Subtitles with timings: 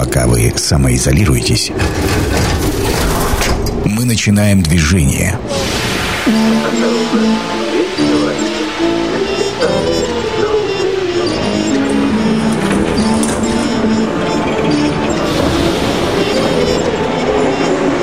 [0.00, 1.70] Пока вы самоизолируетесь,
[3.84, 5.38] мы начинаем движение.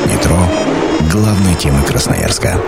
[0.05, 0.37] Метро–
[1.11, 2.61] главной темы Красноярска.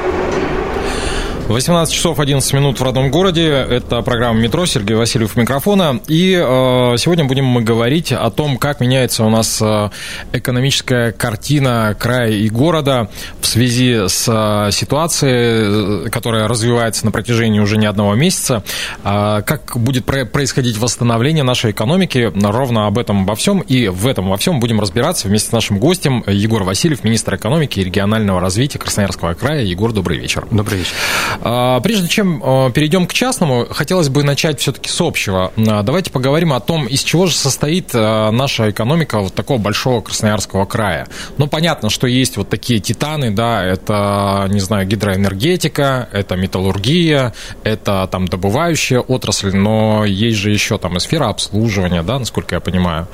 [1.49, 3.47] 18 часов 11 минут в родном городе.
[3.47, 4.67] Это программа «Метро».
[4.67, 5.99] Сергей Васильев микрофона.
[6.07, 9.89] И э, сегодня будем мы говорить о том, как меняется у нас э,
[10.31, 13.09] экономическая картина края и города
[13.41, 18.63] в связи с э, ситуацией, э, которая развивается на протяжении уже не одного месяца.
[19.03, 22.31] Э, как будет про- происходить восстановление нашей экономики.
[22.43, 23.61] Ровно об этом обо всем.
[23.61, 27.79] И в этом во всем будем разбираться вместе с нашим гостем Егор Васильев, министр экономики
[27.79, 29.63] и регионального развития Красноярского края.
[29.63, 30.45] Егор, добрый вечер.
[30.51, 30.93] Добрый вечер.
[31.41, 35.51] А, прежде чем а, перейдем к частному, хотелось бы начать все-таки с общего.
[35.57, 40.65] А, давайте поговорим о том, из чего же состоит наша экономика вот такого большого Красноярского
[40.65, 41.07] края.
[41.37, 48.07] Ну, понятно, что есть вот такие титаны, да, это, не знаю, гидроэнергетика, это металлургия, это
[48.11, 53.07] там добывающая отрасль, но есть же еще там и сфера обслуживания, да, насколько я понимаю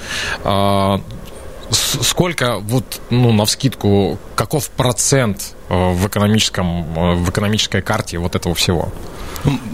[1.71, 8.35] сколько, вот, ну, на вскидку, каков процент э, в, экономическом, э, в экономической карте вот
[8.35, 8.91] этого всего?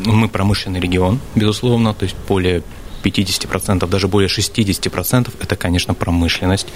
[0.06, 2.64] Мы промышленный регион, безусловно, то есть более
[3.04, 6.68] 50%, даже более 60% это, конечно, промышленность.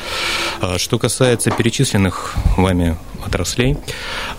[0.61, 3.77] А что касается перечисленных вами отраслей,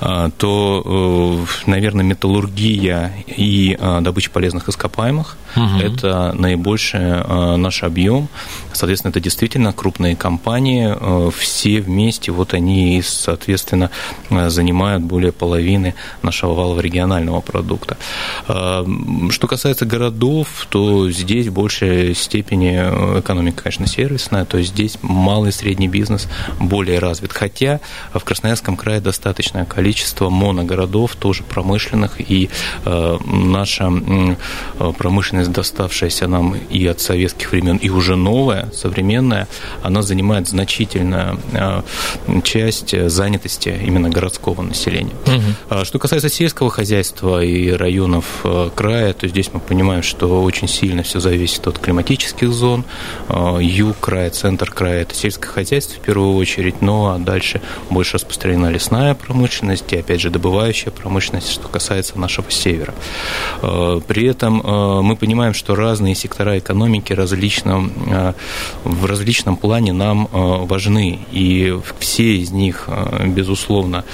[0.01, 5.79] а, то, э, наверное, металлургия и а, добыча полезных ископаемых угу.
[5.79, 8.29] это наибольший наш объем.
[8.73, 10.95] Соответственно, это действительно крупные компании,
[11.31, 13.91] все вместе, вот они, соответственно,
[14.31, 17.97] занимают более половины нашего валового регионального продукта.
[18.45, 24.99] Что касается городов, то здесь больше большей степени э, экономика, конечно, сервисная, то есть здесь
[25.03, 26.29] малый и средний бизнес
[26.61, 27.33] более развит.
[27.33, 27.81] Хотя
[28.13, 32.51] в Красноярском крае достаточное количество моногородов, тоже промышленных, и
[32.85, 39.49] э, наша э, промышленность, доставшаяся нам и от советских времен, и уже новая, современная,
[39.83, 41.83] она занимает значительную э,
[42.43, 45.15] часть занятости именно городского населения.
[45.27, 45.85] Угу.
[45.85, 51.03] Что касается сельского хозяйства и районов э, края, то здесь мы понимаем, что очень сильно
[51.03, 52.85] все зависит от климатических зон.
[53.29, 58.17] Э, юг края, центр края– это сельское хозяйство в первую очередь, ну а дальше больше
[58.67, 62.95] распространена лесная промышленность и, опять же, добывающая промышленность, что касается нашего севера.
[63.63, 67.93] Э, при этом э, мы понимаем, что разные сектора экономики различном,
[68.85, 72.89] в различном плане нам важны, и все из них,
[73.25, 74.05] безусловно,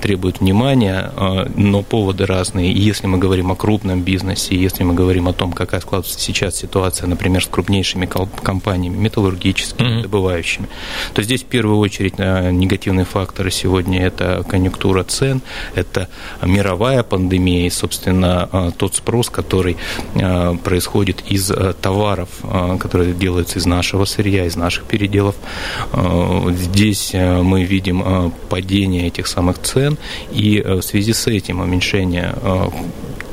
[0.00, 1.10] требуют внимания,
[1.56, 2.72] но поводы разные.
[2.72, 6.56] И если мы говорим о крупном бизнесе, если мы говорим о том, какая складывается сейчас
[6.56, 10.02] ситуация, например, с крупнейшими компаниями, металлургическими, mm-hmm.
[10.02, 10.68] добывающими,
[11.12, 15.42] то здесь в первую очередь э, негативные факторы сегодня это конъюнктура цен,
[15.74, 16.08] это
[16.42, 19.76] мировая пандемия и, собственно, э, тот спрос, который
[20.14, 22.28] э, происходит из товаров,
[22.80, 25.34] которые делаются из нашего сырья, из наших переделов.
[26.50, 29.98] Здесь мы видим падение этих самых цен,
[30.32, 32.34] и в связи с этим уменьшение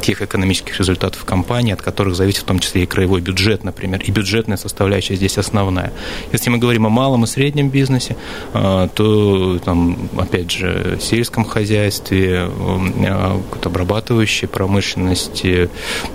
[0.01, 4.11] тех экономических результатов компании, от которых зависит в том числе и краевой бюджет, например, и
[4.11, 5.93] бюджетная составляющая здесь основная.
[6.31, 8.15] Если мы говорим о малом и среднем бизнесе,
[8.53, 15.69] а, то, там, опять же, сельском хозяйстве, а, обрабатывающей промышленности,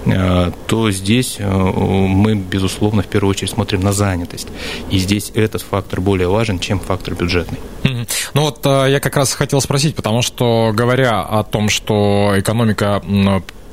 [0.06, 4.48] а, то здесь мы, безусловно, в первую очередь смотрим на занятость.
[4.91, 7.58] И здесь этот фактор более важен, чем фактор бюджетный.
[8.34, 13.03] Ну вот я как раз хотел спросить, потому что говоря о том, что экономика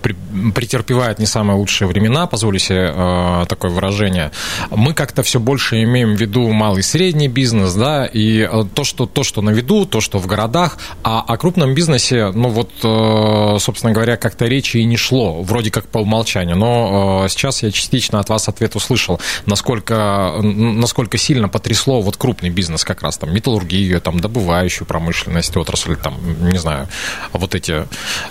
[0.03, 4.31] претерпевает не самые лучшие времена, позволю себе э, такое выражение,
[4.69, 8.83] мы как-то все больше имеем в виду малый и средний бизнес, да, и э, то,
[8.83, 12.71] что, то, что на виду, то, что в городах, а о крупном бизнесе, ну вот,
[12.83, 17.63] э, собственно говоря, как-то речи и не шло, вроде как по умолчанию, но э, сейчас
[17.63, 23.17] я частично от вас ответ услышал, насколько, насколько сильно потрясло вот крупный бизнес как раз,
[23.17, 26.15] там, металлургию, там, добывающую промышленность, отрасль, там,
[26.51, 26.87] не знаю,
[27.31, 27.85] вот эти...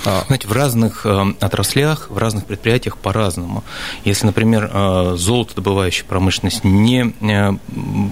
[0.05, 0.23] Э...
[0.27, 3.63] Знаете, в разных э, отраслях отраслях, в разных предприятиях по-разному.
[4.05, 7.53] Если, например, э, золотодобывающая промышленность не э,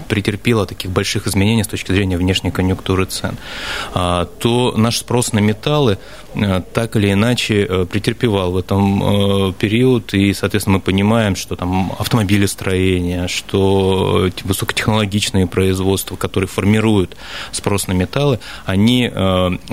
[0.07, 3.35] претерпела таких больших изменений с точки зрения внешней конъюнктуры цен,
[3.93, 5.97] а, то наш спрос на металлы
[6.33, 13.27] э, так или иначе претерпевал в этом период, и, соответственно, мы понимаем, что там автомобилестроение,
[13.27, 17.17] что высокотехнологичные производства, которые формируют
[17.51, 19.11] спрос на металлы, они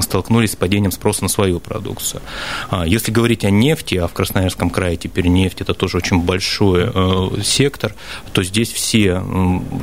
[0.00, 2.22] столкнулись с падением спроса на свою продукцию.
[2.70, 6.20] А, если говорить о не нефти, а в Красноярском крае теперь нефть это тоже очень
[6.20, 7.94] большой э, сектор,
[8.32, 9.22] то здесь все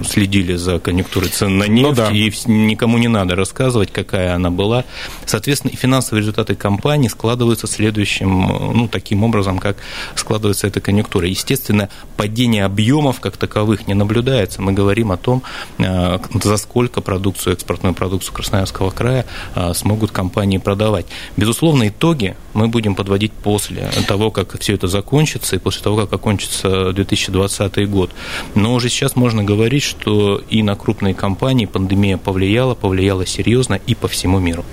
[0.07, 2.11] следили за конъюнктурой цен на ну нефть, ну, да.
[2.11, 4.83] и никому не надо рассказывать, какая она была.
[5.25, 8.29] Соответственно, и финансовые результаты компании складываются следующим,
[8.73, 9.77] ну, таким образом, как
[10.15, 11.27] складывается эта конъюнктура.
[11.27, 14.61] Естественно, падение объемов как таковых не наблюдается.
[14.61, 15.43] Мы говорим о том,
[15.77, 21.05] э, за сколько продукцию, экспортную продукцию Красноярского края э, смогут компании продавать.
[21.37, 26.13] Безусловно, итоги мы будем подводить после того, как все это закончится, и после того, как
[26.13, 28.11] окончится 2020 год.
[28.55, 33.93] Но уже сейчас можно говорить, что и на крупные компании пандемия повлияла, повлияла серьезно и
[33.93, 34.65] по всему миру.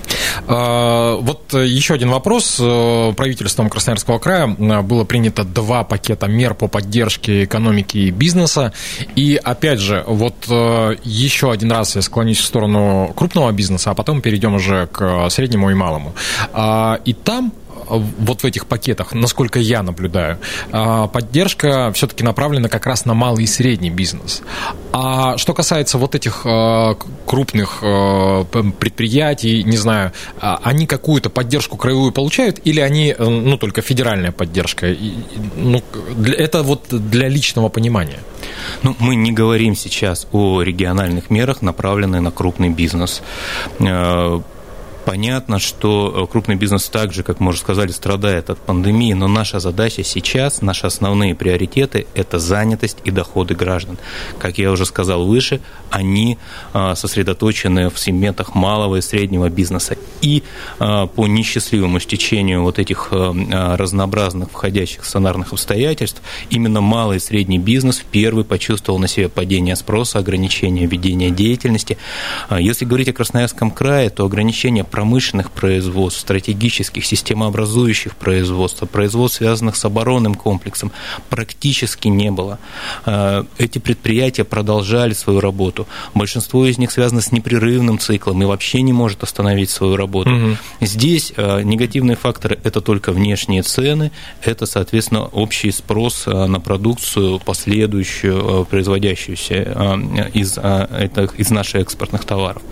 [0.47, 2.57] А, вот еще один вопрос.
[2.57, 8.73] Правительством Красноярского края было принято два пакета мер по поддержке экономики и бизнеса.
[9.17, 13.95] И опять же, вот э, еще один раз я склонюсь в сторону крупного бизнеса, а
[13.95, 16.15] потом перейдем уже к среднему и малому.
[16.53, 17.53] А, и там
[17.99, 20.39] вот в этих пакетах, насколько я наблюдаю,
[20.71, 24.43] а, поддержка все-таки направлена как раз на малый и средний бизнес.
[24.93, 26.95] А что касается вот этих а,
[27.27, 33.83] крупных а, предприятий, не знаю, они какую-то поддержку краевую получают или они, э, ну, только
[33.83, 34.95] федеральная поддержка?
[35.57, 35.83] Ну,
[36.37, 38.19] это вот для личного понимания.
[38.83, 43.23] Ну, мы не говорим сейчас о региональных мерах, направленных на крупный бизнес.
[45.05, 49.59] Понятно, что э, крупный бизнес также, как мы уже сказали, страдает от пандемии, но наша
[49.59, 53.99] задача сейчас, наши основные приоритеты– это занятость и доходы граждан.
[54.39, 55.61] Как я уже сказал выше,
[55.91, 56.39] они
[56.73, 59.97] э, сосредоточены в сегментах малого и среднего бизнеса.
[60.21, 60.45] И
[60.79, 68.03] э, по несчастливому стечению вот этих разнообразных входящих сценарных обстоятельств, именно малый и средний бизнес
[68.11, 71.99] первый почувствовал на себе падение спроса, ограничение ведения деятельности.
[72.51, 79.85] Если говорить о Красноярском крае, то ограничение промышленных производств, стратегических, системообразующих производств, производств, связанных с
[79.85, 80.93] оборонным комплексом,
[81.31, 82.59] практически не было.
[83.07, 85.89] Э, эти предприятия продолжали свою работу.
[86.15, 90.31] Большинство из них связано с непрерывным циклом и вообще не может остановить свою работу.
[90.31, 90.57] Угу.
[90.83, 94.13] Здесь э, негативные факторы– это только внешние цены,
[94.43, 99.55] это, соответственно, общий спрос э, на продукцию, последующую, производящуюся
[100.35, 100.59] из,
[101.39, 102.63] из наших экспортных товаров.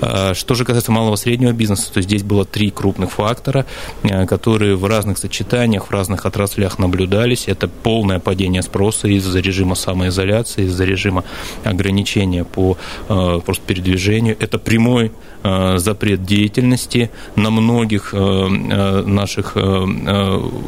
[0.00, 3.66] Что же касается малого среднего среднего бизнеса, то здесь было три крупных фактора,
[4.02, 7.48] э, которые в разных сочетаниях, в разных отраслях наблюдались.
[7.48, 11.24] Это полное падение спроса из-за режима самоизоляции, из-за режима
[11.64, 12.76] ограничения по
[13.08, 14.36] э, просто передвижению.
[14.40, 15.12] Это прямой
[15.42, 19.56] э, запрет деятельности на многих наших,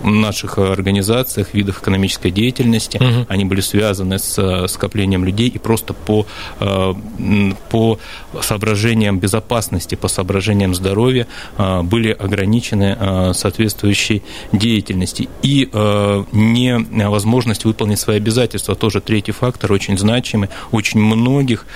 [0.04, 2.98] наших организациях, видах экономической деятельности.
[2.98, 3.26] Угу.
[3.28, 6.26] Они были связаны с скоплением людей и просто по,
[7.70, 7.98] по
[8.40, 11.26] соображениям безопасности, по соображениям состоянием здоровья
[11.56, 14.22] а, были ограничены а, соответствующей
[14.52, 15.28] деятельности.
[15.42, 20.48] И а, невозможность выполнить свои обязательства тоже третий фактор, очень значимый.
[20.72, 21.66] Очень многих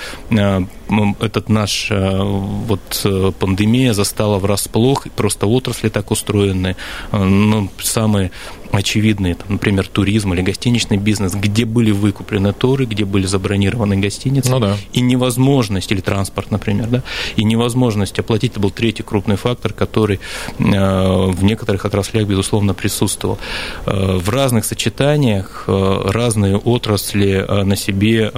[1.20, 3.06] этот наш вот
[3.38, 6.76] пандемия застала врасплох, просто отрасли так устроены,
[7.12, 8.30] ну, самые
[8.72, 14.50] очевидные, там, например, туризм или гостиничный бизнес, где были выкуплены туры, где были забронированы гостиницы,
[14.50, 14.76] ну, да.
[14.92, 17.02] и невозможность, или транспорт, например, да,
[17.36, 20.20] и невозможность оплатить, это был третий крупный фактор, который
[20.58, 23.38] э, в некоторых отраслях, безусловно, присутствовал.
[23.86, 28.32] Э, в разных сочетаниях э, разные отрасли на себе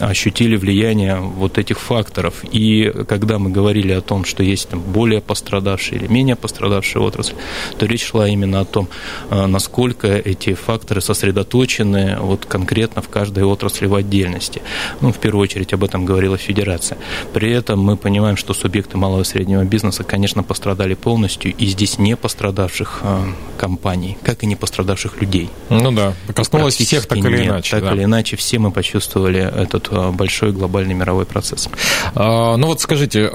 [0.00, 2.44] ощутили влияние вот этих факторов.
[2.52, 7.36] И когда мы говорили о том, что есть там более пострадавшие или менее пострадавшие отрасли,
[7.78, 13.44] то речь шла именно о том, Э, насколько эти факторы сосредоточены вот конкретно в каждой
[13.44, 14.62] отрасли в отдельности.
[15.00, 16.98] Ну, в первую очередь об этом говорила Федерация.
[17.32, 21.98] При этом мы понимаем, что субъекты малого и среднего бизнеса, конечно, пострадали полностью, и здесь
[21.98, 23.22] не пострадавших э,
[23.58, 25.50] компаний, как и не пострадавших людей.
[25.70, 27.70] Ну да, коснулось всех так или нет, иначе.
[27.70, 27.94] Так да.
[27.94, 31.68] или иначе, все мы почувствовали этот э, большой глобальный мировой процесс.
[32.14, 33.30] А, ну вот скажите,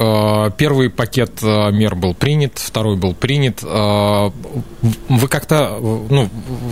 [0.57, 3.61] первый пакет мер был принят, второй был принят.
[3.61, 6.29] Вы как-то ну,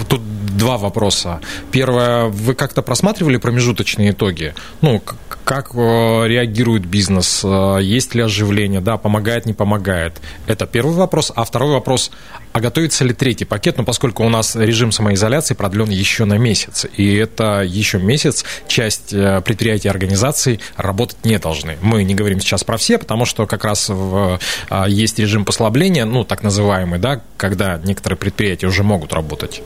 [0.07, 0.21] тут
[0.57, 1.39] два вопроса.
[1.71, 4.53] Первое, вы как-то просматривали промежуточные итоги?
[4.81, 5.01] Ну,
[5.47, 7.41] как э, реагирует бизнес?
[7.45, 8.81] Э, есть ли оживление?
[8.81, 10.19] Да, помогает, не помогает?
[10.45, 11.31] Это первый вопрос.
[11.33, 12.11] А второй вопрос,
[12.51, 13.77] а готовится ли третий пакет?
[13.77, 19.13] Ну, поскольку у нас режим самоизоляции продлен еще на месяц, и это еще месяц часть
[19.13, 21.77] э, предприятий и организаций работать не должны.
[21.81, 24.39] Мы не говорим сейчас про все, потому что как раз в,
[24.87, 29.61] есть режим послабления, ну, так называемый, да, когда некоторые предприятия уже могут работать.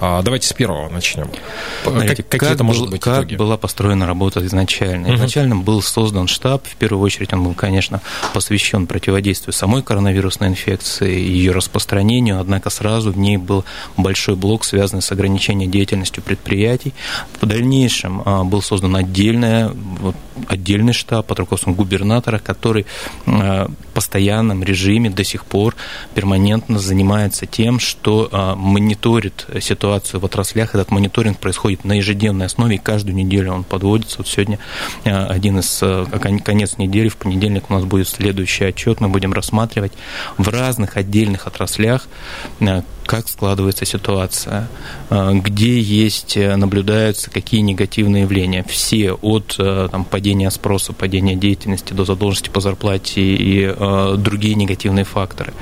[0.00, 1.30] А, давайте с первого начнем.
[1.84, 3.36] Смотрите, как, какие это может быть как итоги?
[3.36, 5.19] была построена работа изначально?
[5.20, 8.00] Изначально был создан штаб, в первую очередь он был, конечно,
[8.32, 13.66] посвящен противодействию самой коронавирусной инфекции, ее распространению, однако сразу в ней был
[13.98, 16.94] большой блок, связанный с ограничением деятельности предприятий.
[17.38, 19.70] В дальнейшем а, был создан отдельный,
[20.48, 22.86] отдельный штаб под руководством губернатора, который
[23.26, 25.76] а, в постоянном режиме до сих пор
[26.14, 30.74] перманентно занимается тем, что а, мониторит ситуацию в отраслях.
[30.74, 34.18] Этот мониторинг происходит на ежедневной основе, и каждую неделю он подводится.
[34.18, 34.58] Вот сегодня
[35.10, 35.82] один из
[36.42, 39.92] конец недели, в понедельник у нас будет следующий отчет, мы будем рассматривать
[40.38, 42.06] в разных отдельных отраслях
[43.10, 44.68] как складывается ситуация,
[45.10, 48.64] э, где есть, э, наблюдаются какие негативные явления.
[48.68, 53.74] Все от э, там, падения спроса, падения деятельности до задолженности по зарплате и
[54.16, 55.52] другие негативные факторы.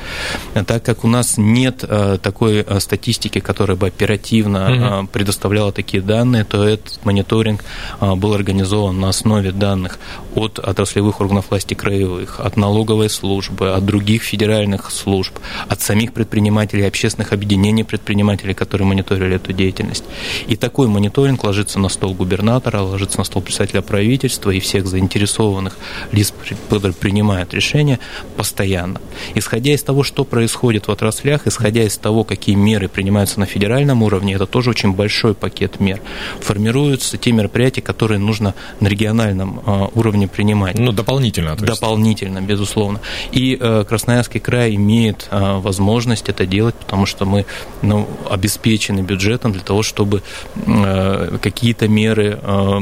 [0.67, 1.85] Так как у нас нет
[2.23, 5.09] такой статистики, которая бы оперативно угу.
[5.09, 7.64] предоставляла такие данные, то этот мониторинг
[8.00, 9.99] был организован на основе данных
[10.35, 15.38] от отраслевых органов власти краевых, от налоговой службы, от других федеральных служб,
[15.69, 17.38] от самих предпринимателей общественных объединений
[17.85, 20.04] предпринимателей, которые мониторили эту деятельность.
[20.47, 25.76] И такой мониторинг ложится на стол губернатора, ложится на стол представителя правительства и всех заинтересованных
[26.12, 26.33] лиц,
[26.68, 27.99] которые принимают решения
[28.37, 29.00] постоянно.
[29.35, 34.02] Исходя из того, что происходит в отраслях, исходя из того, какие меры принимаются на федеральном
[34.02, 36.00] уровне, это тоже очень большой пакет мер.
[36.40, 40.78] Формируются те мероприятия, которые нужно на региональном а, уровне принимать.
[40.78, 41.57] Ну, дополнительно.
[41.57, 41.80] То есть.
[41.80, 43.00] Дополнительно, безусловно.
[43.33, 47.46] И э, Красноярский край имеет э, возможность это делать, потому что мы
[47.82, 50.22] ну, обеспечены бюджетом для того, чтобы
[50.66, 52.80] э, какие-то меры э,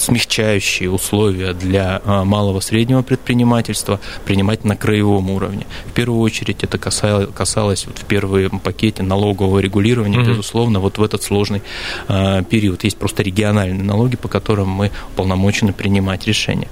[0.00, 5.66] смягчающие условия для э, малого среднего предпринимательства принимать на краевом уровне.
[5.86, 10.28] В первую очередь это касалось, касалось вот в первом пакете налогового регулирования, mm-hmm.
[10.28, 11.62] безусловно, вот в этот сложный
[12.08, 12.84] э, период.
[12.84, 16.68] Есть просто региональные налоги, по которым мы полномочены принимать решения.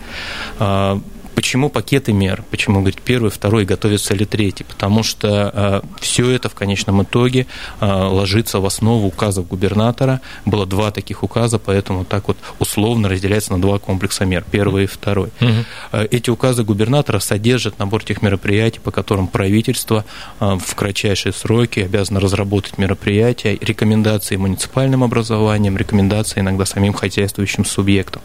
[0.58, 0.98] Э,
[1.38, 2.42] Почему пакеты мер?
[2.50, 4.64] Почему, говорит, первый, второй, готовится ли третий?
[4.64, 7.46] Потому что э, все это в конечном итоге
[7.80, 10.20] э, ложится в основу указов губернатора.
[10.44, 14.86] Было два таких указа, поэтому так вот условно разделяется на два комплекса мер, первый и
[14.88, 15.28] второй.
[15.40, 15.98] Угу.
[16.10, 20.04] Эти указы губернатора содержат набор тех мероприятий, по которым правительство
[20.40, 28.22] э, в кратчайшие сроки обязано разработать мероприятия, рекомендации муниципальным образованием, рекомендации иногда самим хозяйствующим субъектам.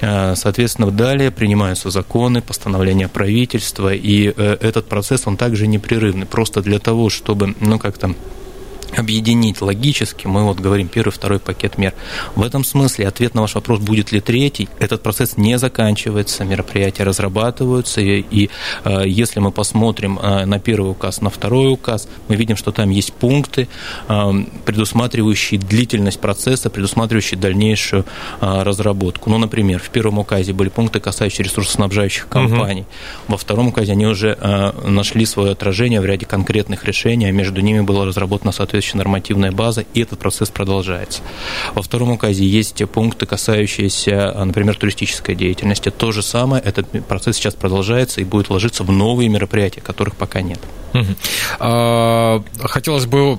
[0.00, 6.26] Э, соответственно, далее принимаются законы, законы, постановления правительства, и э, этот процесс, он также непрерывный,
[6.26, 8.14] просто для того, чтобы, ну, как-то
[8.96, 11.94] объединить логически, мы вот говорим первый, второй пакет мер.
[12.34, 17.04] В этом смысле ответ на ваш вопрос, будет ли третий, этот процесс не заканчивается, мероприятия
[17.04, 18.50] разрабатываются, и, и
[18.84, 22.90] э, если мы посмотрим э, на первый указ, на второй указ, мы видим, что там
[22.90, 23.68] есть пункты,
[24.08, 24.32] э,
[24.64, 28.04] предусматривающие длительность процесса, предусматривающие дальнейшую
[28.40, 29.30] э, разработку.
[29.30, 33.32] Ну, например, в первом указе были пункты, касающиеся ресурсоснабжающих компаний, угу.
[33.32, 37.60] во втором указе они уже э, нашли свое отражение в ряде конкретных решений, а между
[37.60, 41.22] ними было разработано соответственно соответствующая нормативная база, и этот процесс продолжается.
[41.74, 45.90] Во втором указе есть пункты, касающиеся, например, туристической деятельности.
[45.90, 50.40] То же самое, этот процесс сейчас продолжается и будет ложиться в новые мероприятия, которых пока
[50.40, 50.60] нет.
[51.58, 53.38] А, хотелось бы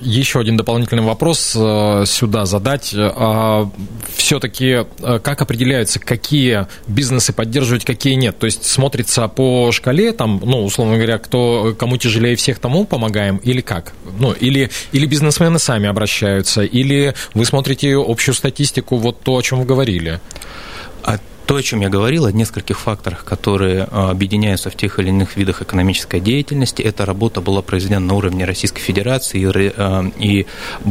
[0.00, 2.94] еще один дополнительный вопрос э, сюда задать.
[2.94, 3.70] А,
[4.14, 8.38] Все-таки э, как определяется, какие бизнесы поддерживать, какие нет?
[8.38, 13.38] То есть смотрится по шкале, там, ну, условно говоря, кто, кому тяжелее всех, тому помогаем,
[13.38, 13.92] или как?
[14.18, 19.60] Ну, или, или бизнесмены сами обращаются, или вы смотрите общую статистику, вот то, о чем
[19.60, 20.20] вы говорили?
[21.02, 25.08] А то, о чем я говорил, о нескольких факторах, которые а, объединяются в тех или
[25.08, 30.46] иных видах экономической деятельности, эта работа была произведена на уровне Российской Федерации и, и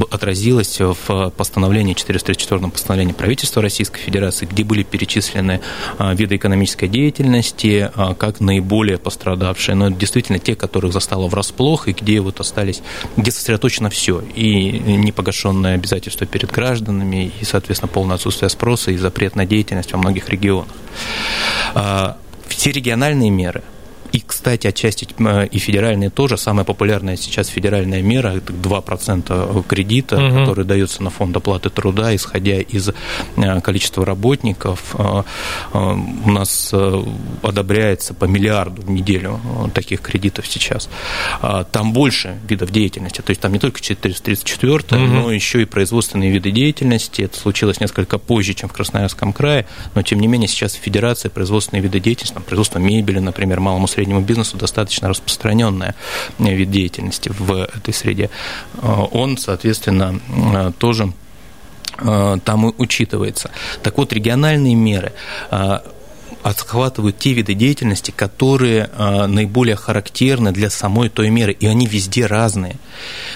[0.10, 5.62] отразилась в постановлении 434 постановлении правительства Российской Федерации, где были перечислены
[6.00, 12.20] а, виды экономической деятельности как наиболее пострадавшие, но действительно те, которых застало врасплох и где
[12.20, 12.82] вот остались,
[13.16, 19.36] где сосредоточено все, и непогашенное обязательство перед гражданами, и, соответственно, полное отсутствие спроса и запрет
[19.36, 20.68] на деятельность во многих регионах регионах.
[21.76, 23.64] А, все региональные меры–
[24.18, 26.38] и, кстати, отчасти э, и федеральные тоже.
[26.38, 30.40] Самая популярная сейчас федеральная мера– это 2% кредита, угу.
[30.40, 34.96] который дается на фонд оплаты труда, исходя из э, количества работников.
[34.98, 35.24] Э,
[35.74, 36.74] у нас
[37.44, 39.40] одобряется по миллиарду в неделю
[39.74, 40.90] таких кредитов сейчас.
[41.42, 43.22] А, там больше видов деятельности.
[43.22, 44.98] То есть там не только 434, угу.
[44.98, 47.22] но еще и производственные виды деятельности.
[47.22, 51.30] Это случилось несколько позже, чем в Красноярском крае, но тем не менее сейчас в Федерации
[51.30, 55.94] производственные виды деятельности, там, производство мебели, например, малому среднему среднему бизнесу достаточно распространенная
[56.40, 58.30] вид деятельности в этой среде.
[58.82, 61.12] Он, соответственно, тоже
[61.98, 63.52] там учитывается.
[63.84, 65.12] Так вот, региональные меры
[66.50, 72.26] охватывают те виды деятельности, которые а, наиболее характерны для самой той меры, и они везде
[72.26, 72.78] разные.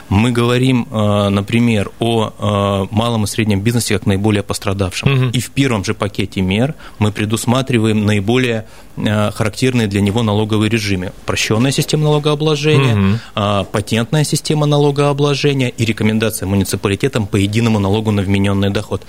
[0.07, 5.11] Мы говорим, а, например, о а, малом и среднем бизнесе как наиболее пострадавшем.
[5.11, 5.29] Угу.
[5.33, 8.65] И в первом же пакете мер мы предусматриваем наиболее
[8.97, 11.13] характерные для него налоговые режимы.
[11.23, 13.65] Упрощенная система налогообложения, угу.
[13.71, 19.03] патентная система налогообложения и рекомендация муниципалитетам по единому налогу на вмененный доход.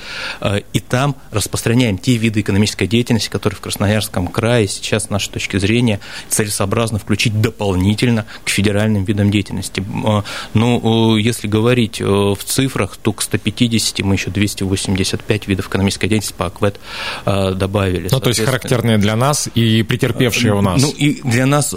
[0.73, 5.31] И там распространяем те виды экономической деятельности, которые в Красноярске Красноярском крае сейчас, с нашей
[5.31, 9.85] точки зрения, целесообразно включить дополнительно к федеральным видам деятельности.
[10.07, 16.09] А, ну, если говорить э, в цифрах, то к 150 мы еще 285 видов экономической
[16.09, 16.81] деятельности по АКВЭД
[17.27, 18.09] э, добавили.
[18.11, 20.81] Ну, то есть характерные для нас и претерпевшие у нас.
[20.81, 21.75] Ну, и для нас,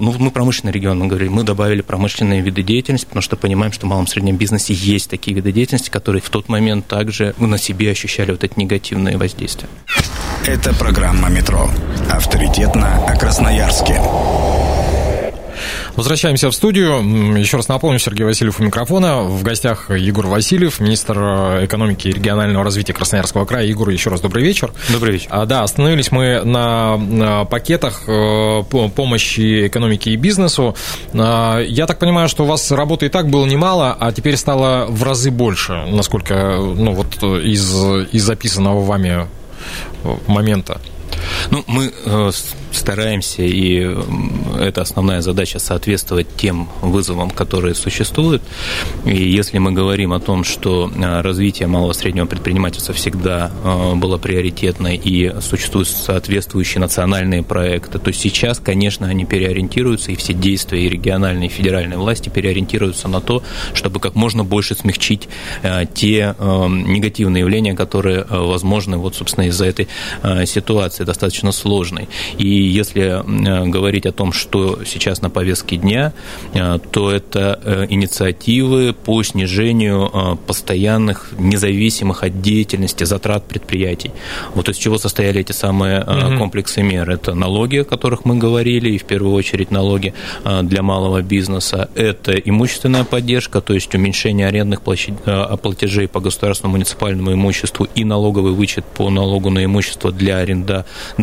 [0.00, 3.84] ну, мы промышленный регион, мы говорили, мы добавили промышленные виды деятельности, потому что понимаем, что
[3.84, 7.58] в малом и среднем бизнесе есть такие виды деятельности, которые в тот момент также на
[7.58, 9.68] себе ощущали вот эти негативные воздействия.
[10.46, 11.70] Это программа «Метро».
[12.10, 13.98] Авторитетно о Красноярске.
[15.96, 17.38] Возвращаемся в студию.
[17.38, 19.22] Еще раз напомню, Сергей Васильев у микрофона.
[19.22, 23.64] В гостях Егор Васильев, министр э, экономики и регионального развития Красноярского края.
[23.64, 24.70] Егор, еще раз добрый вечер.
[24.92, 25.28] Добрый вечер.
[25.30, 28.62] А, да, остановились мы на, пакетах э,
[28.94, 30.76] помощи экономике и бизнесу.
[31.14, 34.84] А, я так понимаю, что у вас работы и так было немало, а теперь стало
[34.90, 37.74] в разы больше, насколько ну, вот из,
[38.12, 39.26] из записанного вами
[40.26, 40.80] момента?
[41.50, 42.30] Ну, мы э,
[42.72, 43.96] стараемся, и
[44.58, 48.42] это основная задача, соответствовать тем вызовам, которые существуют.
[49.04, 53.94] И если мы говорим о том, что э, развитие малого и среднего предпринимательства всегда э,
[53.94, 60.84] было приоритетно и существуют соответствующие национальные проекты, то сейчас, конечно, они переориентируются, и все действия
[60.84, 63.42] и региональные, и федеральные власти переориентируются на то,
[63.74, 65.28] чтобы как можно больше смягчить
[65.94, 69.88] те негативные явления, которые возможны, вот, собственно, из-за этой
[70.46, 72.08] ситуации достаточно сложной.
[72.38, 76.12] И если э, говорить о том, что сейчас на повестке дня,
[76.54, 84.12] э, то это э, инициативы по снижению постоянных, независимых от деятельности затрат предприятий.
[84.54, 86.38] Вот из чего состояли эти самые угу.
[86.38, 87.10] комплексы мер.
[87.10, 90.14] Это налоги, о которых мы говорили, и в первую очередь налоги
[90.62, 91.88] для малого бизнеса.
[91.94, 98.84] Это имущественная поддержка, то есть уменьшение арендных платежей по государственному муниципальному имуществу и налоговый вычет
[98.84, 100.36] по налогу на имущество для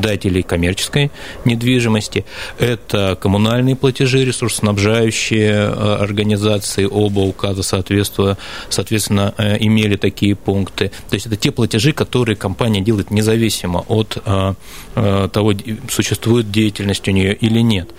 [0.08, 1.12] арендодателей коммерческой
[1.46, 2.26] недвижимости,
[2.60, 8.38] это коммунальные платежи, ресурсоснабжающие э, организации, оба указа соответственно,
[8.70, 10.92] соответственно э, имели такие пункты.
[11.10, 14.54] То есть это те платежи, которые компания делает независимо от э,
[14.96, 15.54] того,
[15.90, 17.90] существует деятельность у нее или нет.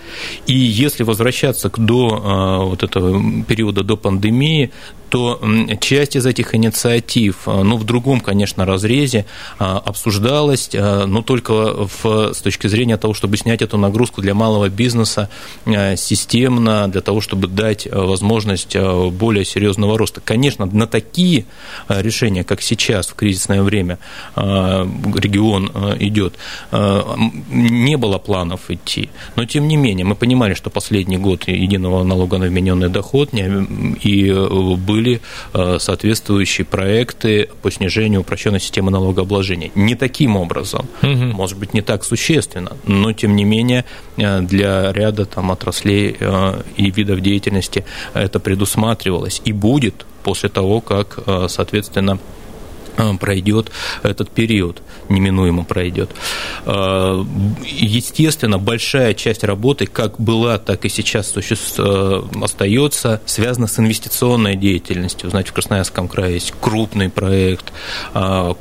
[0.47, 4.71] И если возвращаться к до вот этого периода до пандемии,
[5.11, 5.41] то
[5.81, 9.25] часть из этих инициатив, ну, в другом, конечно, разрезе
[9.59, 15.29] обсуждалась, но только в, с точки зрения того, чтобы снять эту нагрузку для малого бизнеса
[15.97, 20.21] системно, для того, чтобы дать возможность более серьезного роста.
[20.25, 21.47] Конечно, на такие
[21.89, 23.99] решения, как сейчас, в кризисное время,
[24.37, 26.35] регион идет,
[26.73, 29.11] не было планов идти.
[29.37, 34.33] Но, тем не менее, мы понимали, что последний год единого налога на вмененный доход и
[34.33, 35.21] были
[35.53, 39.71] э, соответствующие проекты по снижению упрощенной системы налогообложения.
[39.75, 41.11] Не таким образом, угу.
[41.11, 43.85] может быть, не так существенно, но, тем не менее,
[44.17, 50.81] э, для ряда там, отраслей э, и видов деятельности это предусматривалось и будет после того,
[50.81, 51.19] как,
[51.49, 52.48] соответственно, Э,
[53.21, 53.71] пройдет
[54.03, 56.11] этот период, неминуемо пройдет.
[56.67, 57.25] Э,
[57.65, 65.31] естественно, большая часть работы, как была, так и сейчас э, остается, связана с инвестиционной деятельностью.
[65.31, 67.73] Знаете, в Красноярском крае есть крупный проект,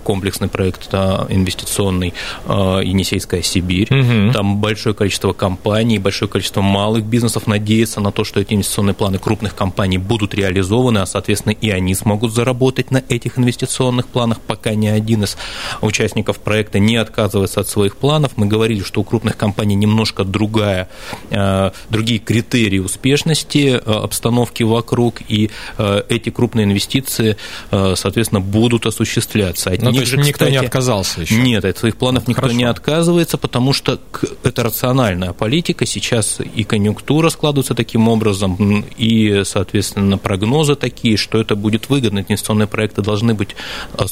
[0.03, 2.13] комплексный проект инвестиционный
[2.47, 3.87] Енисейская Сибирь.
[3.91, 4.33] Угу.
[4.33, 9.19] Там большое количество компаний, большое количество малых бизнесов надеется на то, что эти инвестиционные планы
[9.19, 14.41] крупных компаний будут реализованы, а, соответственно, и они смогут заработать на этих инвестиционных планах планах,
[14.41, 15.37] пока ни один из
[15.81, 18.31] участников проекта не отказывается от своих планов.
[18.35, 20.89] Мы говорили, что у крупных компаний немножко другая,
[21.29, 27.37] э, другие критерии успешности э, обстановки вокруг, и э, эти крупные инвестиции,
[27.69, 29.71] соответственно, будут осуществляться.
[29.71, 31.35] От ну, то есть же, никто кстати, не отказался еще?
[31.35, 32.57] Нет, от своих планов ну, никто хорошо.
[32.57, 33.99] не отказывается, потому что
[34.43, 35.85] это рациональная политика.
[35.85, 42.19] Сейчас и конъюнктура складывается таким образом, и, соответственно, прогнозы такие, что это будет выгодно.
[42.19, 43.55] Инвестиционные проекты должны быть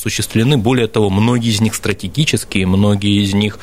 [0.05, 0.57] осуществлены.
[0.57, 3.57] Более того, многие из них стратегические, многие из них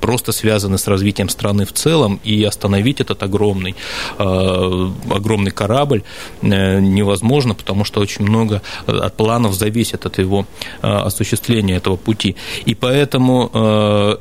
[0.00, 3.74] просто связаны с развитием страны в целом, и остановить этот огромный,
[4.18, 6.02] огромный корабль
[6.42, 10.46] невозможно, потому что очень много от планов зависит от его
[10.82, 12.36] осуществления этого пути.
[12.64, 13.50] И поэтому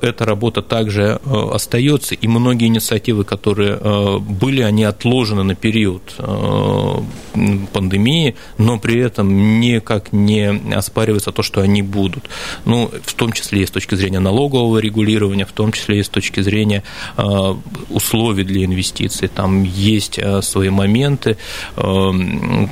[0.02, 6.16] эта работа также остается, и многие инициативы, которые были, они отложены на период
[7.74, 12.30] пандемии, но при этом никак не оспаривается то, что они будут.
[12.66, 16.10] Ну, в том числе и с точки зрения налогового регулирования, в том числе и с
[16.10, 16.84] точки зрения
[17.18, 17.58] а,
[17.90, 19.28] условий для инвестиций.
[19.28, 21.38] Там есть а, свои моменты,
[21.76, 22.12] а,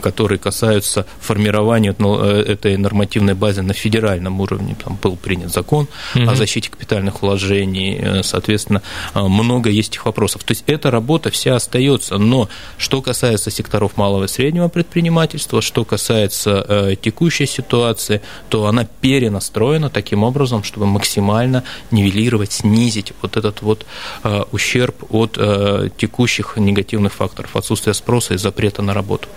[0.01, 4.75] которые касаются формирования э, этой нормативной базы на федеральном уровне.
[4.83, 6.29] Там был принят закон угу.
[6.29, 8.81] о защите капитальных вложений, э, соответственно,
[9.13, 10.43] много есть этих вопросов.
[10.43, 15.85] То есть эта работа вся остается, но что касается секторов малого и среднего предпринимательства, что
[15.85, 18.21] касается э, текущей ситуации,
[18.53, 23.83] то она перенастроена таким образом, чтобы максимально нивелировать, снизить вот этот вот
[24.23, 29.27] э, ущерб от э, текущих негативных факторов, отсутствия спроса и запрета на работу.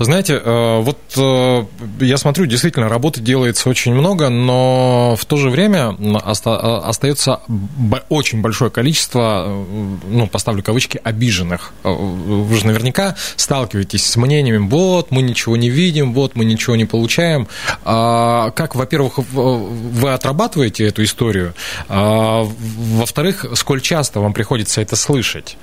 [0.00, 0.98] Знаете, вот
[2.00, 7.40] я смотрю, действительно, работы делается очень много, но в то же время остается
[8.08, 9.64] очень большое количество,
[10.08, 11.72] ну, поставлю кавычки, обиженных.
[11.84, 16.84] Вы же наверняка сталкиваетесь с мнениями, вот, мы ничего не видим, вот, мы ничего не
[16.84, 17.46] получаем.
[17.84, 21.54] А, как, во-первых, вы отрабатываете эту историю,
[21.88, 25.56] а, во-вторых, сколь часто вам приходится это слышать?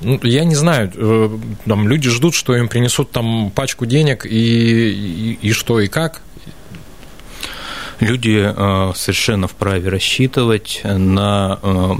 [0.00, 4.30] Ну, я не знаю, э, там люди ждут, что им принесут там пачку денег и,
[4.30, 6.22] и, и что, и как
[8.00, 11.90] люди э, совершенно вправе рассчитывать на э,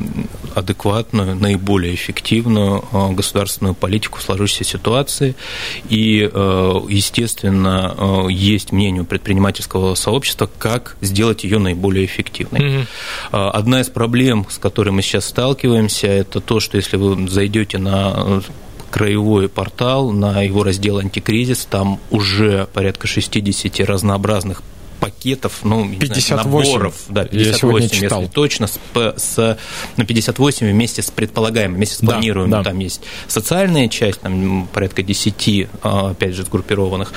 [0.54, 5.34] адекватную, наиболее эффективную э, государственную политику в сложившейся ситуации.
[5.88, 6.30] И,
[6.88, 12.60] естественно, есть мнение предпринимательского сообщества, как сделать ее наиболее эффективной.
[12.60, 13.50] Mm-hmm.
[13.50, 18.42] Одна из проблем, с которой мы сейчас сталкиваемся, это то, что если вы зайдете на
[18.90, 24.62] краевой портал, на его раздел «Антикризис», там уже порядка 60 разнообразных
[25.06, 26.26] пакетов, ну, 58.
[26.26, 28.28] Знаю, наборов, да, 58, если читал.
[28.28, 28.78] точно, с,
[29.16, 29.58] с,
[29.96, 35.04] на 58 вместе с предполагаемым, вместе с планируемым, да, там есть социальная часть, там порядка
[35.04, 37.12] 10, а, опять же, сгруппированных,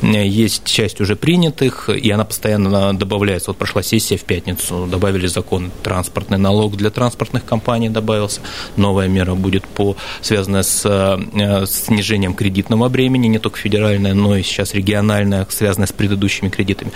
[0.00, 3.50] есть часть уже принятых, и она постоянно добавляется.
[3.50, 8.40] Вот прошла сессия в пятницу, добавили закон, транспортный налог для транспортных компаний добавился,
[8.76, 14.42] новая мера будет по, связанная с, э, снижением кредитного бремени, не только федеральная, но и
[14.42, 16.92] сейчас региональная, связанная с предыдущими кредитами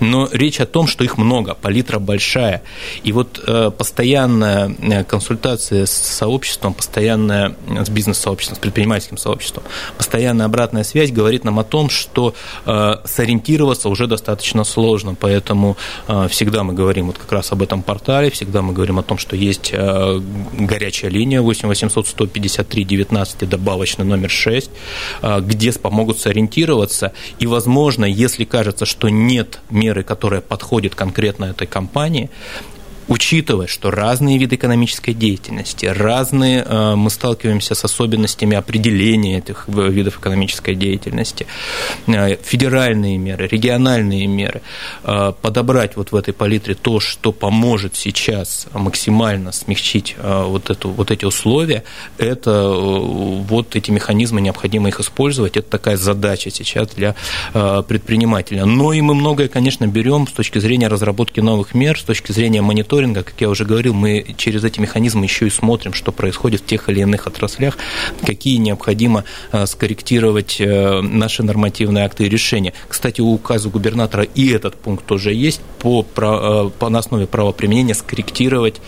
[0.00, 2.62] но речь о том, что их много, палитра большая.
[3.02, 9.64] И вот э, постоянная э, консультация с сообществом, постоянная с бизнес-сообществом, с предпринимательским сообществом,
[9.96, 12.34] постоянная обратная связь говорит нам о том, что
[12.66, 15.76] э, сориентироваться уже достаточно сложно, поэтому
[16.28, 19.36] всегда мы говорим вот как раз об этом портале, всегда мы говорим о том, что
[19.36, 24.70] есть горячая линия 8 800 153 19 добавочный номер 6,
[25.40, 32.30] где помогут сориентироваться, и, возможно, если кажется, что нет меры, которая подходит конкретно этой компании,
[33.10, 40.20] учитывая, что разные виды экономической деятельности, разные, э, мы сталкиваемся с особенностями определения этих видов
[40.20, 41.46] экономической деятельности,
[42.06, 44.62] э, федеральные меры, региональные меры,
[45.02, 51.10] э, подобрать вот в этой палитре то, что поможет сейчас максимально смягчить вот, эту, вот
[51.10, 51.82] эти условия,
[52.16, 57.16] это вот эти механизмы, необходимо их использовать, это такая задача сейчас для
[57.52, 58.64] предпринимателя.
[58.66, 62.62] Но и мы многое, конечно, берем с точки зрения разработки новых мер, с точки зрения
[62.62, 66.62] мониторинга, мониторинга, как я уже говорил, мы через эти механизмы еще и смотрим, что происходит
[66.62, 67.76] в тех или иных отраслях,
[68.24, 72.72] какие необходимо э, скорректировать э, наши нормативные акты и решения.
[72.88, 77.94] Кстати, у указа губернатора и этот пункт тоже есть по, э, по, на основе правоприменения
[77.94, 78.80] скорректировать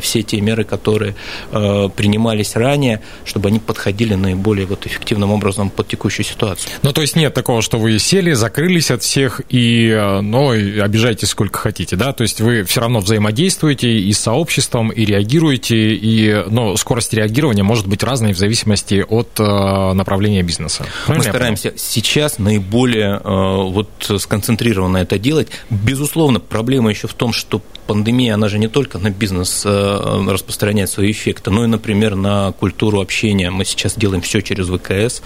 [0.00, 1.14] все те меры, которые
[1.50, 6.70] принимались ранее, чтобы они подходили наиболее вот эффективным образом под текущую ситуацию.
[6.82, 9.90] Ну, то есть нет такого, что вы сели, закрылись от всех и,
[10.22, 12.12] ну, обижайтесь сколько хотите, да?
[12.12, 17.14] То есть вы все равно взаимодействуете взаимодействуете и с сообществом, и реагируете, и но скорость
[17.14, 20.86] реагирования может быть разной в зависимости от э, направления бизнеса.
[21.08, 25.48] Мы стараемся сейчас наиболее э, вот сконцентрированно это делать.
[25.70, 30.90] Безусловно, проблема еще в том, что пандемия, она же не только на бизнес э, распространяет
[30.90, 33.50] свои эффекты, но и, например, на культуру общения.
[33.50, 35.22] Мы сейчас делаем все через ВКС.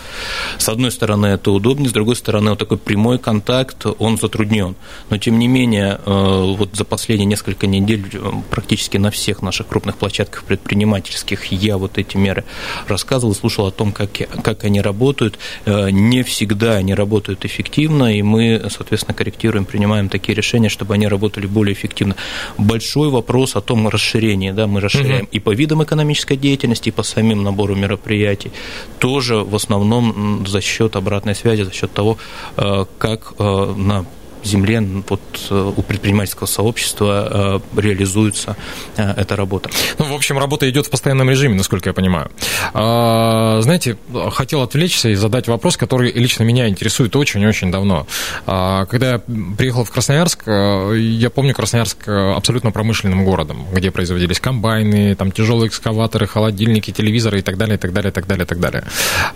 [0.59, 4.77] С одной стороны, это удобнее, с другой стороны, вот такой прямой контакт, он затруднен.
[5.11, 8.05] Но, тем не менее, э, вот за последние несколько недель
[8.51, 12.45] практически на всех наших крупных площадках предпринимательских я вот эти меры
[12.87, 14.11] рассказывал, слушал о том, как,
[14.45, 15.39] как они работают.
[15.67, 21.47] Не всегда они работают эффективно, и мы, соответственно, корректируем, принимаем такие решения, чтобы они работали
[21.47, 22.15] более эффективно.
[22.59, 25.29] Большой вопрос о том расширении, да, мы расширяем угу.
[25.33, 28.53] и по видам экономической деятельности, и по самим набору мероприятий,
[28.99, 32.19] тоже в основном за счет обратной связи, за счет того,
[32.57, 34.05] э, как э, на
[34.45, 38.57] земле вот, э, у предпринимательского сообщества э, реализуется
[38.97, 39.71] э, эта работа.
[39.99, 42.31] Ну, в общем, работа идет в постоянном режиме, насколько я понимаю.
[42.75, 43.97] А, знаете,
[44.31, 48.07] хотел отвлечься и задать вопрос, который лично меня интересует очень-очень давно.
[48.47, 49.19] А, когда я
[49.57, 56.27] приехал в Красноярск, я помню Красноярск абсолютно промышленным городом, где производились комбайны, там тяжелые экскаваторы,
[56.27, 58.85] холодильники, телевизоры и так далее, и так далее, и так далее, и так далее.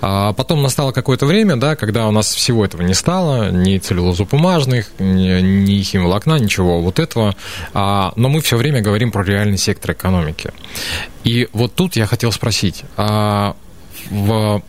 [0.01, 4.90] А потом настало какое-то время, да, когда у нас всего этого не стало, ни целлюлозопумажных,
[4.99, 7.35] ни, химволокна, ничего вот этого.
[7.75, 10.51] А, но мы все время говорим про реальный сектор экономики.
[11.25, 13.57] И вот тут я хотел спросить, а
[14.11, 14.63] в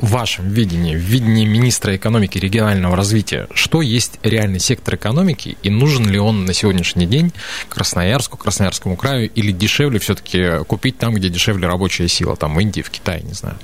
[0.00, 6.08] вашем видении, в видении министра экономики регионального развития, что есть реальный сектор экономики и нужен
[6.08, 7.32] ли он на сегодняшний день
[7.68, 12.82] Красноярску, Красноярскому краю или дешевле все-таки купить там, где дешевле рабочая сила, там в Индии,
[12.82, 13.56] в Китае, не знаю?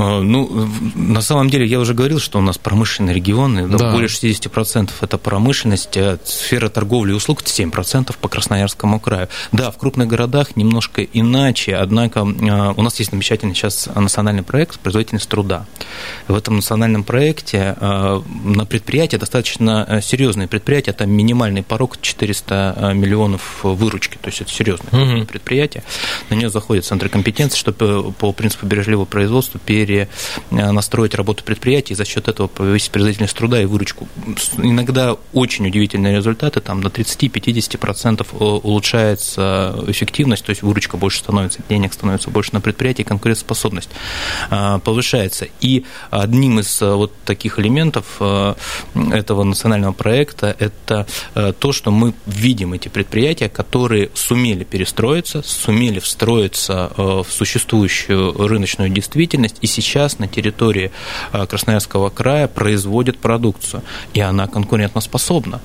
[0.00, 3.92] А, ну, на самом деле, я уже говорил, что у нас промышленные регионы, да.
[3.92, 9.28] более 60% это промышленность, а сфера торговли и услуг 7% по Красноярскому краю.
[9.52, 14.80] Да, в крупных городах немножко иначе, однако а, у нас есть замечательный сейчас национальный проект
[14.80, 15.66] «Производительность труда».
[16.28, 24.16] В этом национальном проекте на предприятие, достаточно серьезное предприятие, там минимальный порог 400 миллионов выручки,
[24.20, 25.26] то есть это серьезное угу.
[25.26, 25.82] предприятие.
[26.30, 29.89] На нее заходят центры компетенции, чтобы по принципу бережливого производства перед
[30.50, 34.08] настроить работу предприятий и за счет этого повысить производительность труда и выручку.
[34.58, 38.26] Иногда очень удивительные результаты, там до 30-50%
[38.62, 43.90] улучшается эффективность, то есть выручка больше становится, денег становится больше на предприятии, конкурентоспособность
[44.50, 45.46] а, повышается.
[45.60, 52.88] И одним из вот таких элементов этого национального проекта это то, что мы видим эти
[52.88, 60.90] предприятия, которые сумели перестроиться, сумели встроиться в существующую рыночную действительность и сейчас на территории
[61.32, 63.82] э, Красноярского края производят продукцию,
[64.14, 65.60] и она конкурентоспособна.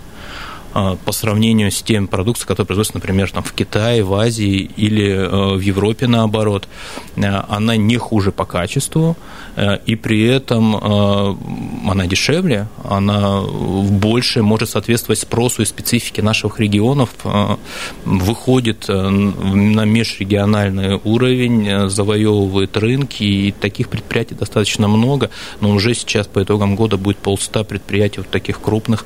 [0.75, 5.55] По сравнению с тем продукцией, которая производится, например, там, в Китае, в Азии или э,
[5.55, 6.67] в Европе наоборот,
[7.15, 9.15] э, она не хуже по качеству,
[9.55, 10.75] э, и при этом
[11.89, 17.09] она дешевле, она больше может соответствовать спросу и специфике наших регионов,
[18.03, 25.29] выходит на межрегиональный уровень, завоевывает рынки, и таких предприятий достаточно много,
[25.61, 29.05] но уже сейчас по итогам года будет полста предприятий вот таких крупных,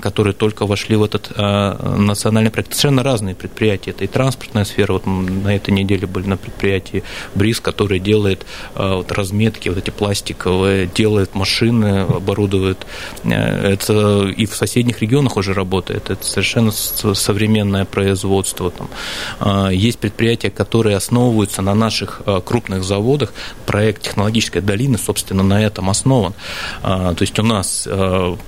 [0.00, 2.72] которые только вошли в этот э, национальный проект.
[2.72, 3.90] Совершенно разные предприятия.
[3.90, 4.94] Это и транспортная сфера.
[4.94, 7.02] Вот на этой неделе были на предприятии
[7.34, 12.86] БРИЗ, который делает э, вот, разметки, вот эти пластиковые, делает машины, оборудует.
[13.24, 16.10] Э, это и в соседних регионах уже работает.
[16.10, 18.70] Это совершенно современное производство.
[18.70, 19.70] Там.
[19.70, 23.32] Есть предприятия, которые основываются на наших крупных заводах.
[23.66, 26.34] Проект технологической долины, собственно, на этом основан.
[26.82, 27.88] То есть у нас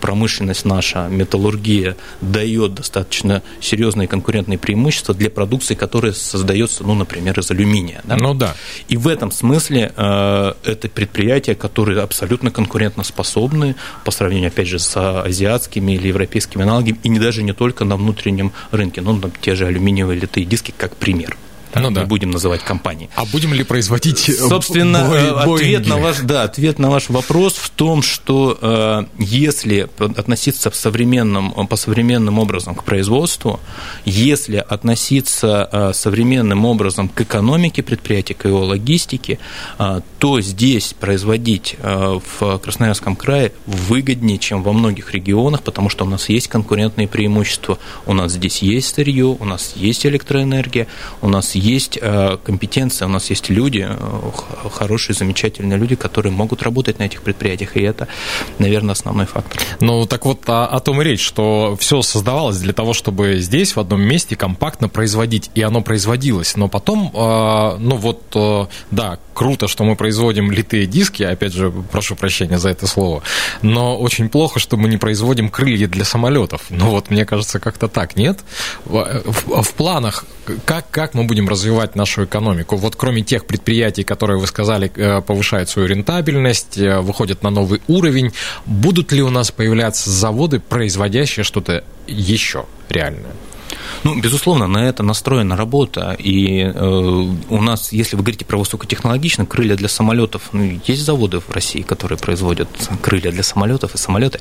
[0.01, 7.39] промышленность наша, металлургия дает дает достаточно серьезные конкурентные преимущества для продукции, которая создается, ну, например,
[7.39, 8.03] из алюминия.
[8.05, 8.17] Да?
[8.17, 8.55] Ну да.
[8.89, 15.23] И в этом смысле э, это предприятия, которые абсолютно конкурентоспособны по сравнению, опять же, с
[15.23, 19.55] азиатскими или европейскими аналогами, и не даже не только на внутреннем рынке, но ну, те
[19.55, 21.37] же алюминиевые литые диски, как пример
[21.81, 22.03] ну, да.
[22.03, 23.09] не будем называть компании.
[23.15, 25.09] А будем ли производить э, Собственно,
[25.45, 30.71] бой, ответ, на ваш, да, ответ на ваш вопрос в том, что э, если относиться
[30.71, 33.61] современным, по современным образом к производству,
[34.05, 39.39] если относиться э, современным образом к экономике предприятия, к его логистике,
[39.79, 46.05] э, то здесь производить э, в Красноярском крае выгоднее, чем во многих регионах, потому что
[46.05, 50.87] у нас есть конкурентные преимущества, у нас здесь есть сырье, у нас есть электроэнергия,
[51.21, 51.99] у нас есть
[52.45, 53.89] компетенция, у нас есть люди,
[54.73, 58.09] хорошие, замечательные люди, которые могут работать на этих предприятиях, и это,
[58.59, 59.61] наверное, основной фактор.
[59.81, 63.77] Ну, так вот, о, о том и речь, что все создавалось для того, чтобы здесь,
[63.77, 66.57] в одном месте, компактно производить, и оно производилось.
[66.57, 72.59] Но потом, ну вот, да, круто, что мы производим литые диски, опять же, прошу прощения
[72.59, 73.23] за это слово,
[73.63, 76.63] но очень плохо, что мы не производим крылья для самолетов.
[76.71, 78.41] Ну вот, мне кажется, как-то так, нет?
[78.85, 80.25] В, в, в планах,
[80.65, 82.77] как, как мы будем развивать нашу экономику?
[82.77, 87.81] Вот кроме тех предприятий, которые вы сказали, э, повышают свою рентабельность, э, выходят на новый
[87.89, 88.33] уровень,
[88.67, 93.33] будут ли у нас появляться заводы, производящие что-то еще реальное?
[94.05, 96.17] Ну, безусловно, на это настроена работа.
[96.19, 96.85] И э,
[97.49, 101.83] у нас, если вы говорите про высокотехнологично, крылья для самолетов, ну, есть заводы в России,
[101.83, 102.69] которые производят
[103.01, 104.41] крылья для самолетов и самолеты.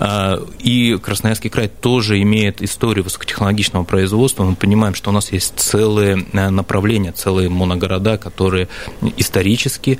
[0.00, 4.44] Э, и Красноярский край тоже имеет историю высокотехнологичного производства.
[4.44, 8.68] Мы понимаем, что у нас есть целые э, направления, целые моногорода, которые
[9.16, 9.98] исторически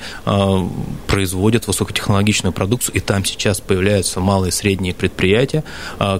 [1.06, 5.64] производят высокотехнологичную продукцию, и там сейчас появляются малые и средние предприятия,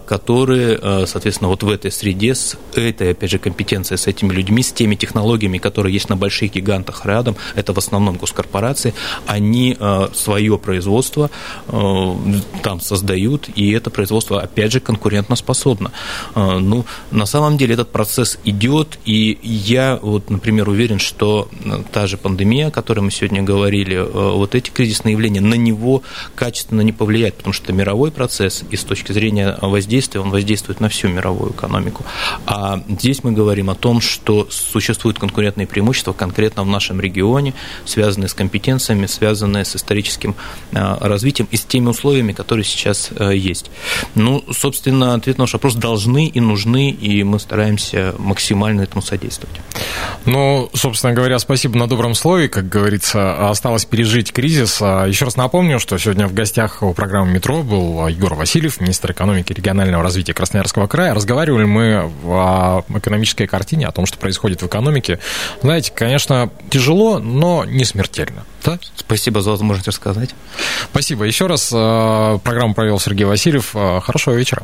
[0.07, 4.73] которые, соответственно, вот в этой среде с этой, опять же, компетенция с этими людьми, с
[4.73, 8.95] теми технологиями, которые есть на больших гигантах рядом, это в основном госкорпорации,
[9.27, 11.31] они э, свое производство
[11.69, 12.15] э,
[12.63, 15.93] там создают, и это производство, опять же, конкурентоспособно.
[16.35, 21.49] Э, ну, на самом деле этот процесс идет, и я, вот, например, уверен, что
[21.93, 26.03] та же пандемия, о которой мы сегодня говорили, вот эти кризисные явления, на него
[26.35, 30.81] качественно не повлияют, потому что это мировой процесс, и с точки зрения воздействия он воздействует
[30.81, 32.05] на всю мировую экономику.
[32.47, 38.29] А здесь мы говорим о том, что существуют конкурентные преимущества конкретно в нашем регионе, связанные
[38.29, 40.35] с компетенциями, связанные с историческим
[40.73, 43.71] а, развитием и с теми условиями, которые сейчас а, есть.
[44.15, 49.57] Ну, собственно, ответ на ваш вопрос должны и нужны, и мы стараемся максимально этому содействовать.
[50.25, 52.49] Ну, собственно говоря, спасибо на добром слове.
[52.49, 54.79] Как говорится, осталось пережить кризис.
[54.81, 59.13] А, еще раз напомню, что сегодня в гостях у программы «Метро» был Егор Васильев, министр
[59.13, 61.15] экономики и регионального развития Красноярского края.
[61.15, 62.54] Разговаривали мы о
[62.89, 65.19] экономической картине, о том, что происходит в экономике.
[65.63, 68.45] Знаете, конечно, тяжело, но не смертельно.
[68.65, 68.79] Да?
[68.97, 70.35] Спасибо за возможность рассказать.
[70.91, 71.71] Спасибо еще раз.
[71.75, 73.71] А, программу провел Сергей Васильев.
[73.75, 74.63] А, хорошего вечера.